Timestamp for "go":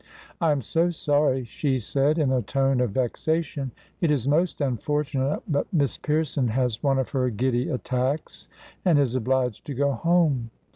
9.75-9.91